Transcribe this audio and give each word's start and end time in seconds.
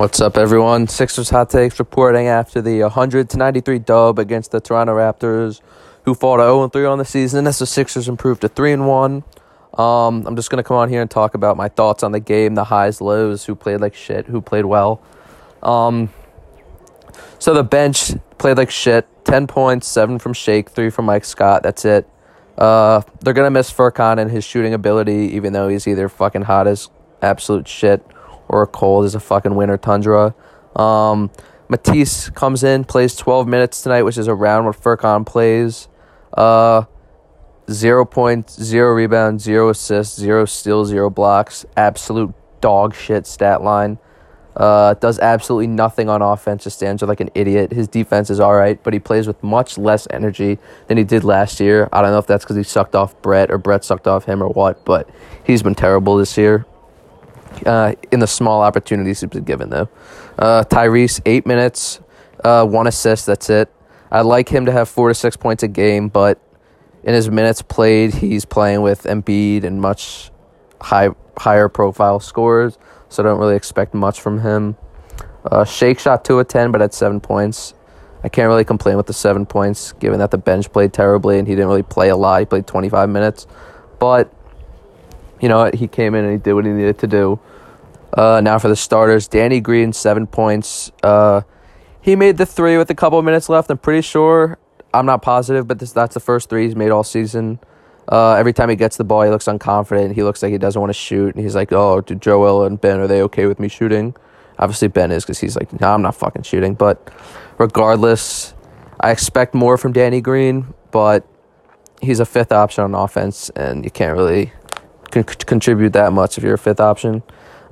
What's 0.00 0.18
up, 0.18 0.38
everyone? 0.38 0.88
Sixers 0.88 1.28
hot 1.28 1.50
takes 1.50 1.78
reporting 1.78 2.26
after 2.26 2.62
the 2.62 2.80
100 2.80 3.28
to 3.28 3.36
93 3.36 3.80
dub 3.80 4.18
against 4.18 4.50
the 4.50 4.58
Toronto 4.58 4.94
Raptors, 4.94 5.60
who 6.06 6.14
fought 6.14 6.38
0 6.38 6.70
3 6.70 6.86
on 6.86 6.96
the 6.96 7.04
season 7.04 7.46
as 7.46 7.58
the 7.58 7.66
Sixers 7.66 8.08
improved 8.08 8.40
to 8.40 8.48
3 8.48 8.72
and 8.72 8.88
1. 8.88 9.24
Um, 9.74 10.26
I'm 10.26 10.36
just 10.36 10.48
gonna 10.48 10.62
come 10.62 10.78
on 10.78 10.88
here 10.88 11.02
and 11.02 11.10
talk 11.10 11.34
about 11.34 11.58
my 11.58 11.68
thoughts 11.68 12.02
on 12.02 12.12
the 12.12 12.18
game, 12.18 12.54
the 12.54 12.64
highs, 12.64 13.02
lows, 13.02 13.44
who 13.44 13.54
played 13.54 13.82
like 13.82 13.94
shit, 13.94 14.24
who 14.24 14.40
played 14.40 14.64
well. 14.64 15.02
Um, 15.62 16.08
so 17.38 17.52
the 17.52 17.62
bench 17.62 18.12
played 18.38 18.56
like 18.56 18.70
shit. 18.70 19.06
10 19.26 19.48
points, 19.48 19.86
7 19.86 20.18
from 20.18 20.32
Shake, 20.32 20.70
3 20.70 20.88
from 20.88 21.04
Mike 21.04 21.26
Scott. 21.26 21.62
That's 21.62 21.84
it. 21.84 22.08
Uh, 22.56 23.02
they're 23.20 23.34
going 23.34 23.46
to 23.46 23.50
miss 23.50 23.70
Furkan 23.70 24.18
and 24.18 24.30
his 24.30 24.44
shooting 24.44 24.72
ability, 24.72 25.34
even 25.34 25.52
though 25.52 25.68
he's 25.68 25.86
either 25.86 26.08
fucking 26.08 26.42
hot 26.42 26.66
as 26.66 26.88
absolute 27.20 27.68
shit 27.68 28.02
or 28.50 28.62
a 28.62 28.66
cold 28.66 29.04
as 29.04 29.14
a 29.14 29.20
fucking 29.20 29.54
winter 29.54 29.78
tundra. 29.78 30.34
Um, 30.76 31.30
Matisse 31.68 32.30
comes 32.30 32.64
in, 32.64 32.84
plays 32.84 33.14
12 33.14 33.46
minutes 33.46 33.80
tonight, 33.82 34.02
which 34.02 34.18
is 34.18 34.26
around 34.26 34.64
what 34.64 34.76
Furkan 34.76 35.24
plays. 35.24 35.88
Uh, 36.36 36.82
zero 37.70 38.04
points, 38.04 38.60
zero 38.60 38.92
rebounds, 38.92 39.44
zero 39.44 39.68
assists, 39.70 40.18
zero 40.18 40.44
steals, 40.44 40.88
zero 40.88 41.08
blocks. 41.08 41.64
Absolute 41.76 42.34
dog 42.60 42.94
shit 42.94 43.26
stat 43.26 43.62
line. 43.62 43.98
Uh, 44.56 44.94
does 44.94 45.20
absolutely 45.20 45.68
nothing 45.68 46.08
on 46.08 46.22
offense. 46.22 46.64
Just 46.64 46.76
stands 46.76 47.00
there 47.00 47.08
like 47.08 47.20
an 47.20 47.30
idiot. 47.36 47.72
His 47.72 47.86
defense 47.86 48.30
is 48.30 48.40
all 48.40 48.54
right, 48.54 48.82
but 48.82 48.92
he 48.92 48.98
plays 48.98 49.28
with 49.28 49.40
much 49.42 49.78
less 49.78 50.08
energy 50.10 50.58
than 50.88 50.98
he 50.98 51.04
did 51.04 51.22
last 51.22 51.60
year. 51.60 51.88
I 51.92 52.02
don't 52.02 52.10
know 52.10 52.18
if 52.18 52.26
that's 52.26 52.44
because 52.44 52.56
he 52.56 52.64
sucked 52.64 52.96
off 52.96 53.20
Brett 53.22 53.50
or 53.50 53.58
Brett 53.58 53.84
sucked 53.84 54.08
off 54.08 54.24
him 54.24 54.42
or 54.42 54.48
what, 54.48 54.84
but 54.84 55.08
he's 55.44 55.62
been 55.62 55.76
terrible 55.76 56.16
this 56.16 56.36
year. 56.36 56.66
Uh, 57.66 57.94
in 58.10 58.20
the 58.20 58.26
small 58.26 58.62
opportunities 58.62 59.20
he's 59.20 59.28
been 59.28 59.44
given, 59.44 59.70
though. 59.70 59.88
Uh, 60.38 60.64
Tyrese, 60.64 61.20
eight 61.26 61.46
minutes, 61.46 62.00
uh, 62.44 62.64
one 62.64 62.86
assist. 62.86 63.26
That's 63.26 63.50
it. 63.50 63.70
I'd 64.10 64.22
like 64.22 64.48
him 64.48 64.66
to 64.66 64.72
have 64.72 64.88
four 64.88 65.08
to 65.08 65.14
six 65.14 65.36
points 65.36 65.62
a 65.62 65.68
game, 65.68 66.08
but 66.08 66.40
in 67.02 67.14
his 67.14 67.30
minutes 67.30 67.62
played, 67.62 68.14
he's 68.14 68.44
playing 68.44 68.82
with 68.82 69.02
Embiid 69.04 69.64
and 69.64 69.80
much 69.80 70.30
high 70.80 71.10
higher 71.36 71.68
profile 71.68 72.20
scores 72.20 72.78
so 73.10 73.22
I 73.22 73.26
don't 73.26 73.38
really 73.38 73.56
expect 73.56 73.92
much 73.92 74.20
from 74.20 74.40
him. 74.40 74.76
Uh, 75.44 75.64
Shake 75.64 75.98
shot 75.98 76.24
2 76.24 76.38
of 76.38 76.48
10, 76.48 76.70
but 76.70 76.80
had 76.80 76.94
7 76.94 77.20
points. 77.20 77.74
I 78.22 78.28
can't 78.28 78.48
really 78.48 78.64
complain 78.64 78.96
with 78.96 79.06
the 79.06 79.12
7 79.12 79.46
points, 79.46 79.92
given 79.92 80.20
that 80.20 80.30
the 80.30 80.38
bench 80.38 80.72
played 80.72 80.92
terribly 80.92 81.38
and 81.38 81.46
he 81.48 81.54
didn't 81.54 81.68
really 81.68 81.82
play 81.82 82.08
a 82.08 82.16
lot. 82.16 82.40
He 82.40 82.46
played 82.46 82.66
25 82.66 83.10
minutes. 83.10 83.46
But, 83.98 84.32
you 85.40 85.48
know, 85.48 85.70
he 85.72 85.88
came 85.88 86.14
in 86.14 86.24
and 86.24 86.32
he 86.32 86.38
did 86.38 86.52
what 86.52 86.64
he 86.64 86.72
needed 86.72 86.98
to 86.98 87.06
do. 87.06 87.40
Uh, 88.12 88.40
now 88.42 88.58
for 88.58 88.68
the 88.68 88.76
starters 88.76 89.28
Danny 89.28 89.60
Green, 89.60 89.92
7 89.92 90.26
points. 90.26 90.90
Uh, 91.02 91.42
he 92.00 92.16
made 92.16 92.38
the 92.38 92.46
three 92.46 92.76
with 92.78 92.90
a 92.90 92.94
couple 92.94 93.20
minutes 93.22 93.48
left. 93.48 93.70
I'm 93.70 93.78
pretty 93.78 94.02
sure. 94.02 94.58
I'm 94.92 95.06
not 95.06 95.22
positive, 95.22 95.68
but 95.68 95.78
this, 95.78 95.92
that's 95.92 96.14
the 96.14 96.20
first 96.20 96.48
three 96.48 96.64
he's 96.64 96.74
made 96.74 96.90
all 96.90 97.04
season. 97.04 97.60
Uh, 98.08 98.34
every 98.34 98.52
time 98.52 98.68
he 98.68 98.76
gets 98.76 98.96
the 98.96 99.04
ball, 99.04 99.22
he 99.22 99.30
looks 99.30 99.44
unconfident. 99.44 100.14
He 100.14 100.22
looks 100.22 100.42
like 100.42 100.50
he 100.50 100.58
doesn't 100.58 100.80
want 100.80 100.90
to 100.90 100.98
shoot. 100.98 101.34
And 101.34 101.44
he's 101.44 101.54
like, 101.54 101.72
"Oh, 101.72 102.00
do 102.00 102.16
Joel 102.16 102.64
and 102.64 102.80
Ben 102.80 102.98
are 102.98 103.06
they 103.06 103.22
okay 103.22 103.46
with 103.46 103.60
me 103.60 103.68
shooting?" 103.68 104.16
Obviously, 104.58 104.88
Ben 104.88 105.12
is 105.12 105.24
because 105.24 105.38
he's 105.38 105.56
like, 105.56 105.72
"No, 105.74 105.86
nah, 105.86 105.94
I'm 105.94 106.02
not 106.02 106.16
fucking 106.16 106.42
shooting." 106.42 106.74
But 106.74 107.08
regardless, 107.58 108.54
I 109.00 109.12
expect 109.12 109.54
more 109.54 109.78
from 109.78 109.92
Danny 109.92 110.20
Green, 110.20 110.74
but 110.90 111.24
he's 112.02 112.18
a 112.18 112.26
fifth 112.26 112.50
option 112.50 112.82
on 112.82 112.94
offense, 112.94 113.50
and 113.50 113.84
you 113.84 113.90
can't 113.92 114.16
really 114.16 114.52
con- 115.10 115.24
contribute 115.24 115.92
that 115.92 116.12
much 116.12 116.38
if 116.38 116.44
you're 116.44 116.54
a 116.54 116.58
fifth 116.58 116.80
option. 116.80 117.22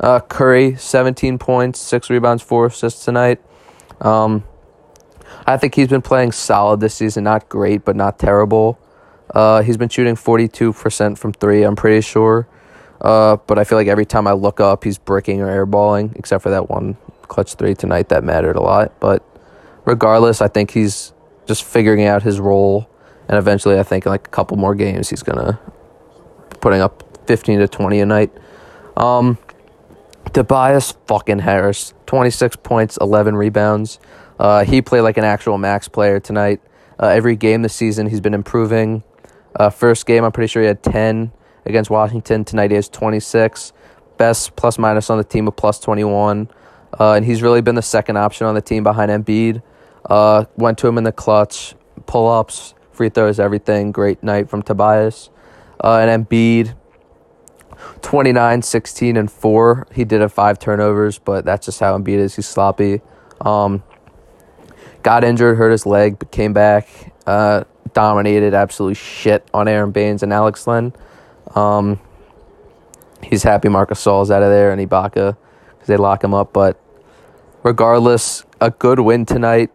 Uh, 0.00 0.20
Curry, 0.20 0.76
17 0.76 1.38
points, 1.38 1.80
six 1.80 2.08
rebounds, 2.08 2.42
four 2.42 2.66
assists 2.66 3.04
tonight. 3.04 3.40
Um, 4.00 4.44
I 5.46 5.56
think 5.56 5.74
he's 5.74 5.88
been 5.88 6.02
playing 6.02 6.32
solid 6.32 6.80
this 6.80 6.94
season. 6.94 7.24
Not 7.24 7.48
great, 7.48 7.84
but 7.84 7.96
not 7.96 8.18
terrible. 8.18 8.78
Uh, 9.34 9.62
he's 9.62 9.76
been 9.76 9.88
shooting 9.88 10.14
42% 10.14 11.18
from 11.18 11.32
three, 11.32 11.62
I'm 11.62 11.76
pretty 11.76 12.00
sure. 12.00 12.48
Uh, 13.00 13.36
but 13.46 13.58
I 13.58 13.64
feel 13.64 13.78
like 13.78 13.88
every 13.88 14.06
time 14.06 14.26
I 14.26 14.32
look 14.32 14.60
up, 14.60 14.84
he's 14.84 14.98
bricking 14.98 15.40
or 15.40 15.46
airballing, 15.46 16.16
except 16.16 16.42
for 16.42 16.50
that 16.50 16.68
one 16.68 16.96
clutch 17.22 17.54
three 17.54 17.74
tonight 17.74 18.08
that 18.08 18.24
mattered 18.24 18.56
a 18.56 18.60
lot. 18.60 18.98
But 19.00 19.22
regardless, 19.84 20.40
I 20.40 20.48
think 20.48 20.70
he's 20.70 21.12
just 21.46 21.64
figuring 21.64 22.04
out 22.04 22.22
his 22.22 22.40
role. 22.40 22.88
And 23.28 23.36
eventually, 23.36 23.78
I 23.78 23.82
think 23.82 24.06
in 24.06 24.12
like 24.12 24.26
a 24.26 24.30
couple 24.30 24.56
more 24.56 24.74
games, 24.74 25.10
he's 25.10 25.22
going 25.22 25.38
to 25.38 25.58
putting 26.60 26.80
up 26.80 27.07
15 27.28 27.58
to 27.58 27.68
20 27.68 28.00
a 28.00 28.06
night. 28.06 28.32
Um, 28.96 29.36
Tobias 30.32 30.94
fucking 31.06 31.40
Harris, 31.40 31.92
26 32.06 32.56
points, 32.56 32.98
11 33.00 33.36
rebounds. 33.36 34.00
Uh, 34.38 34.64
he 34.64 34.80
played 34.80 35.02
like 35.02 35.18
an 35.18 35.24
actual 35.24 35.58
max 35.58 35.88
player 35.88 36.20
tonight. 36.20 36.60
Uh, 36.98 37.08
every 37.08 37.36
game 37.36 37.60
this 37.62 37.74
season, 37.74 38.08
he's 38.08 38.22
been 38.22 38.34
improving. 38.34 39.04
Uh, 39.54 39.68
first 39.68 40.06
game, 40.06 40.24
I'm 40.24 40.32
pretty 40.32 40.48
sure 40.48 40.62
he 40.62 40.68
had 40.68 40.82
10 40.82 41.30
against 41.66 41.90
Washington. 41.90 42.44
Tonight 42.44 42.70
he 42.70 42.76
has 42.76 42.88
26. 42.88 43.74
Best 44.16 44.56
plus 44.56 44.78
minus 44.78 45.10
on 45.10 45.18
the 45.18 45.24
team 45.24 45.46
of 45.48 45.54
plus 45.54 45.78
21. 45.80 46.48
Uh, 46.98 47.12
and 47.12 47.26
he's 47.26 47.42
really 47.42 47.60
been 47.60 47.74
the 47.74 47.82
second 47.82 48.16
option 48.16 48.46
on 48.46 48.54
the 48.54 48.62
team 48.62 48.82
behind 48.82 49.10
Embiid. 49.10 49.62
Uh, 50.08 50.46
went 50.56 50.78
to 50.78 50.88
him 50.88 50.96
in 50.96 51.04
the 51.04 51.12
clutch, 51.12 51.74
pull 52.06 52.26
ups, 52.26 52.74
free 52.90 53.10
throws, 53.10 53.38
everything. 53.38 53.92
Great 53.92 54.22
night 54.22 54.48
from 54.48 54.62
Tobias. 54.62 55.28
Uh, 55.82 55.98
and 55.98 56.26
Embiid, 56.26 56.74
29, 58.08 58.62
16, 58.62 59.18
and 59.18 59.30
4. 59.30 59.86
He 59.92 60.02
did 60.06 60.22
have 60.22 60.32
five 60.32 60.58
turnovers, 60.58 61.18
but 61.18 61.44
that's 61.44 61.66
just 61.66 61.78
how 61.78 61.94
Embiid 61.94 62.16
is. 62.16 62.36
He's 62.36 62.48
sloppy. 62.48 63.02
Um, 63.42 63.82
got 65.02 65.24
injured, 65.24 65.58
hurt 65.58 65.72
his 65.72 65.84
leg, 65.84 66.18
but 66.18 66.30
came 66.30 66.54
back. 66.54 66.88
Uh, 67.26 67.64
dominated 67.92 68.54
absolutely 68.54 68.94
shit 68.94 69.46
on 69.52 69.68
Aaron 69.68 69.90
Baynes 69.90 70.22
and 70.22 70.32
Alex 70.32 70.66
Len. 70.66 70.94
Um, 71.54 72.00
he's 73.22 73.42
happy 73.42 73.68
Marcus 73.68 74.02
Gasol's 74.02 74.30
out 74.30 74.42
of 74.42 74.48
there 74.48 74.72
and 74.72 74.80
Ibaka 74.80 75.36
because 75.72 75.86
they 75.86 75.98
lock 75.98 76.24
him 76.24 76.32
up. 76.32 76.54
But 76.54 76.80
regardless, 77.62 78.42
a 78.58 78.70
good 78.70 79.00
win 79.00 79.26
tonight. 79.26 79.70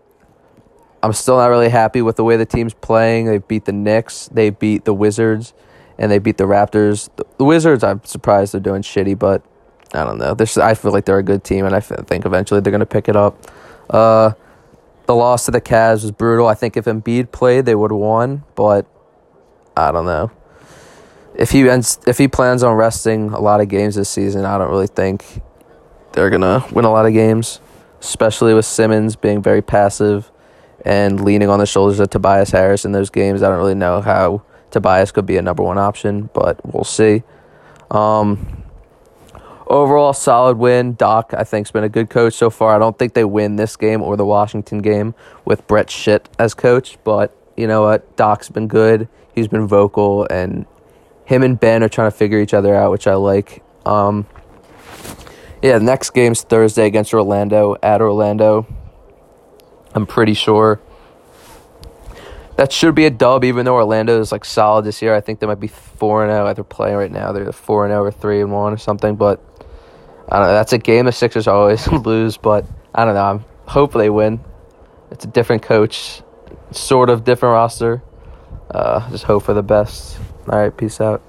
I'm 1.03 1.13
still 1.13 1.37
not 1.37 1.51
really 1.51 1.69
happy 1.69 2.01
with 2.01 2.15
the 2.15 2.23
way 2.23 2.35
the 2.37 2.47
team's 2.47 2.73
playing. 2.73 3.27
They've 3.27 3.47
beat 3.47 3.65
the 3.65 3.73
Knicks, 3.73 4.27
they 4.29 4.49
beat 4.49 4.85
the 4.85 4.93
Wizards, 4.95 5.53
and 5.97 6.11
they 6.11 6.19
beat 6.19 6.37
the 6.37 6.45
Raptors. 6.45 7.09
The, 7.37 7.43
Wizards, 7.43 7.83
I'm 7.83 8.03
surprised 8.03 8.53
they're 8.53 8.61
doing 8.61 8.81
shitty, 8.81 9.17
but 9.17 9.43
I 9.93 10.03
don't 10.03 10.17
know. 10.17 10.33
This 10.33 10.57
I 10.57 10.73
feel 10.73 10.91
like 10.91 11.05
they're 11.05 11.19
a 11.19 11.23
good 11.23 11.43
team, 11.43 11.65
and 11.65 11.75
I 11.75 11.79
think 11.79 12.25
eventually 12.25 12.61
they're 12.61 12.71
going 12.71 12.79
to 12.79 12.85
pick 12.85 13.07
it 13.07 13.15
up. 13.15 13.37
Uh, 13.89 14.31
the 15.05 15.15
loss 15.15 15.45
to 15.45 15.51
the 15.51 15.61
Cavs 15.61 16.03
was 16.03 16.11
brutal. 16.11 16.47
I 16.47 16.53
think 16.53 16.77
if 16.77 16.85
Embiid 16.85 17.31
played, 17.31 17.65
they 17.65 17.75
would 17.75 17.91
have 17.91 17.99
won, 17.99 18.43
but 18.55 18.85
I 19.75 19.91
don't 19.91 20.05
know. 20.05 20.31
If 21.35 21.51
he 21.51 21.67
ends, 21.69 21.99
if 22.07 22.17
he 22.17 22.27
plans 22.27 22.63
on 22.63 22.75
resting 22.75 23.31
a 23.31 23.39
lot 23.39 23.59
of 23.59 23.67
games 23.67 23.95
this 23.95 24.09
season, 24.09 24.45
I 24.45 24.57
don't 24.57 24.69
really 24.69 24.87
think 24.87 25.41
they're 26.13 26.29
gonna 26.29 26.63
win 26.71 26.85
a 26.85 26.91
lot 26.91 27.05
of 27.05 27.13
games, 27.13 27.59
especially 27.99 28.53
with 28.53 28.65
Simmons 28.65 29.15
being 29.15 29.41
very 29.41 29.61
passive 29.61 30.31
and 30.85 31.23
leaning 31.23 31.49
on 31.49 31.59
the 31.59 31.65
shoulders 31.65 31.99
of 31.99 32.09
Tobias 32.09 32.51
Harris 32.51 32.85
in 32.85 32.91
those 32.91 33.09
games. 33.09 33.41
I 33.41 33.49
don't 33.49 33.57
really 33.57 33.75
know 33.75 34.01
how 34.01 34.43
Tobias 34.73 35.11
could 35.11 35.25
be 35.25 35.37
a 35.37 35.41
number 35.41 35.63
one 35.63 35.77
option, 35.77 36.29
but 36.33 36.59
we'll 36.65 36.83
see. 36.83 37.23
Um, 37.91 38.63
overall 39.67 40.13
solid 40.13 40.57
win. 40.57 40.95
Doc, 40.95 41.33
I 41.33 41.43
think, 41.43 41.67
has 41.67 41.71
been 41.71 41.83
a 41.83 41.89
good 41.89 42.09
coach 42.09 42.33
so 42.33 42.49
far. 42.49 42.75
I 42.75 42.79
don't 42.79 42.97
think 42.97 43.13
they 43.13 43.23
win 43.23 43.55
this 43.55 43.75
game 43.75 44.01
or 44.01 44.17
the 44.17 44.25
Washington 44.25 44.79
game 44.79 45.13
with 45.45 45.65
Brett 45.67 45.89
Shit 45.89 46.27
as 46.39 46.55
coach, 46.55 46.97
but 47.03 47.37
you 47.55 47.67
know 47.67 47.83
what? 47.83 48.17
Doc's 48.17 48.49
been 48.49 48.67
good. 48.67 49.07
He's 49.35 49.47
been 49.47 49.67
vocal, 49.67 50.25
and 50.29 50.65
him 51.25 51.43
and 51.43 51.59
Ben 51.59 51.83
are 51.83 51.89
trying 51.89 52.09
to 52.11 52.17
figure 52.17 52.39
each 52.39 52.53
other 52.53 52.75
out, 52.75 52.91
which 52.91 53.05
I 53.05 53.13
like. 53.13 53.63
Um, 53.85 54.25
yeah, 55.61 55.77
next 55.77 56.09
game's 56.09 56.41
Thursday 56.41 56.87
against 56.87 57.13
Orlando 57.13 57.75
at 57.83 58.01
Orlando. 58.01 58.65
I'm 59.93 60.07
pretty 60.07 60.33
sure 60.33 60.81
that 62.57 62.71
should 62.71 62.95
be 62.95 63.05
a 63.05 63.09
dub, 63.09 63.43
even 63.43 63.65
though 63.65 63.75
Orlando 63.75 64.19
is 64.19 64.31
like 64.31 64.45
solid 64.45 64.85
this 64.85 65.01
year. 65.01 65.13
I 65.13 65.21
think 65.21 65.39
they 65.39 65.47
might 65.47 65.59
be 65.59 65.67
four 65.67 66.23
and 66.23 66.31
zero. 66.31 66.47
Oh. 66.47 66.53
They're 66.53 66.63
playing 66.63 66.95
right 66.95 67.11
now. 67.11 67.31
They're 67.31 67.51
four 67.51 67.85
and 67.85 67.91
zero 67.91 68.03
oh 68.03 68.07
or 68.07 68.11
three 68.11 68.41
and 68.41 68.51
one 68.51 68.73
or 68.73 68.77
something. 68.77 69.15
But 69.15 69.41
I 70.29 70.37
don't 70.37 70.47
know. 70.47 70.53
That's 70.53 70.73
a 70.73 70.77
game 70.77 71.05
the 71.05 71.11
Sixers 71.11 71.47
always 71.47 71.87
lose, 71.91 72.37
but 72.37 72.65
I 72.93 73.05
don't 73.05 73.15
know. 73.15 73.23
I'm 73.23 73.45
hope 73.65 73.93
they 73.93 74.09
win. 74.09 74.39
It's 75.11 75.25
a 75.25 75.27
different 75.27 75.63
coach, 75.63 76.21
sort 76.71 77.09
of 77.09 77.23
different 77.23 77.53
roster. 77.53 78.03
Uh, 78.69 79.09
just 79.11 79.23
hope 79.23 79.43
for 79.43 79.53
the 79.53 79.63
best. 79.63 80.17
All 80.47 80.59
right, 80.59 80.75
peace 80.75 80.99
out. 80.99 81.21